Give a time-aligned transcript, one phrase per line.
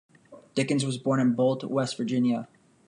[0.55, 2.47] Dickens was born in Bolt, West Virginia.